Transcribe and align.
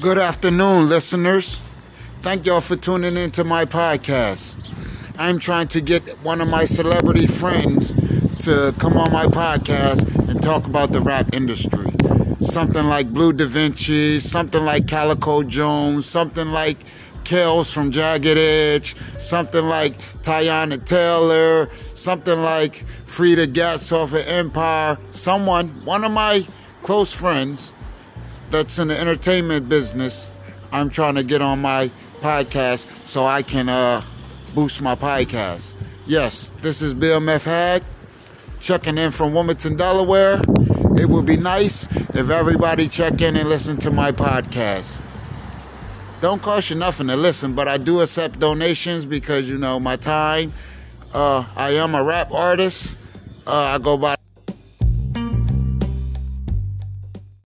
Good 0.00 0.18
afternoon, 0.18 0.88
listeners. 0.88 1.60
Thank 2.22 2.46
y'all 2.46 2.60
for 2.60 2.74
tuning 2.74 3.16
in 3.16 3.30
to 3.32 3.44
my 3.44 3.64
podcast. 3.64 4.56
I'm 5.16 5.38
trying 5.38 5.68
to 5.68 5.80
get 5.80 6.02
one 6.24 6.40
of 6.40 6.48
my 6.48 6.64
celebrity 6.64 7.28
friends 7.28 7.94
to 8.44 8.74
come 8.78 8.96
on 8.96 9.12
my 9.12 9.26
podcast 9.26 10.28
and 10.28 10.42
talk 10.42 10.66
about 10.66 10.90
the 10.90 11.00
rap 11.00 11.32
industry. 11.32 11.86
Something 12.40 12.86
like 12.86 13.12
Bleu 13.12 13.32
DaVinci, 13.32 14.20
something 14.20 14.64
like 14.64 14.88
Calico 14.88 15.44
Jones, 15.44 16.04
something 16.04 16.48
like 16.48 16.78
Kels 17.22 17.72
from 17.72 17.92
Jagged 17.92 18.38
Edge, 18.38 18.96
something 19.20 19.64
like 19.64 19.98
Teyana 20.22 20.84
Taylor, 20.84 21.70
something 21.94 22.42
like 22.42 22.84
Freda 23.06 23.46
Gatz 23.46 23.92
off 23.92 24.12
of 24.12 24.26
Empire. 24.26 24.98
Someone, 25.12 25.68
one 25.84 26.02
of 26.02 26.10
my 26.10 26.44
close 26.82 27.12
friends 27.12 27.72
that's 28.52 28.78
in 28.78 28.88
the 28.88 29.00
entertainment 29.00 29.66
business, 29.68 30.32
I'm 30.70 30.90
trying 30.90 31.14
to 31.14 31.24
get 31.24 31.40
on 31.40 31.60
my 31.60 31.90
podcast 32.20 32.86
so 33.06 33.24
I 33.24 33.42
can 33.42 33.68
uh, 33.68 34.02
boost 34.54 34.82
my 34.82 34.94
podcast. 34.94 35.74
Yes, 36.06 36.52
this 36.60 36.82
is 36.82 36.92
Bill 36.92 37.20
Hag 37.20 37.82
checking 38.60 38.98
in 38.98 39.10
from 39.10 39.32
Wilmington, 39.32 39.76
Delaware. 39.76 40.40
It 40.98 41.08
would 41.08 41.24
be 41.24 41.38
nice 41.38 41.90
if 42.14 42.28
everybody 42.28 42.88
check 42.88 43.22
in 43.22 43.36
and 43.36 43.48
listen 43.48 43.78
to 43.78 43.90
my 43.90 44.12
podcast. 44.12 45.00
Don't 46.20 46.40
cost 46.40 46.70
you 46.70 46.76
nothing 46.76 47.08
to 47.08 47.16
listen, 47.16 47.54
but 47.54 47.66
I 47.66 47.78
do 47.78 48.00
accept 48.00 48.38
donations 48.38 49.06
because 49.06 49.48
you 49.48 49.56
know 49.56 49.80
my 49.80 49.96
time. 49.96 50.52
Uh, 51.12 51.44
I 51.56 51.70
am 51.70 51.94
a 51.94 52.04
rap 52.04 52.30
artist. 52.30 52.98
Uh, 53.46 53.50
I 53.52 53.78
go 53.78 53.96
by 53.96 54.16